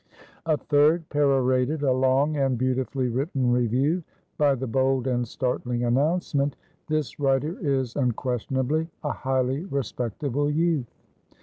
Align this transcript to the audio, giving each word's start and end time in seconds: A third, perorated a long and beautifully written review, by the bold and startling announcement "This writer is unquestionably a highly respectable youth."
A 0.47 0.57
third, 0.57 1.07
perorated 1.09 1.83
a 1.83 1.91
long 1.91 2.35
and 2.35 2.57
beautifully 2.57 3.07
written 3.09 3.51
review, 3.51 4.01
by 4.35 4.55
the 4.55 4.65
bold 4.65 5.05
and 5.05 5.27
startling 5.27 5.83
announcement 5.83 6.55
"This 6.87 7.19
writer 7.19 7.59
is 7.61 7.95
unquestionably 7.95 8.89
a 9.03 9.11
highly 9.11 9.63
respectable 9.65 10.49
youth." 10.49 10.87